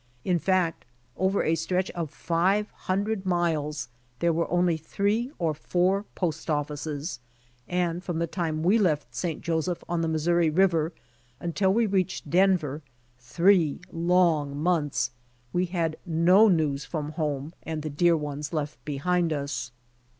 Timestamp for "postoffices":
6.15-7.19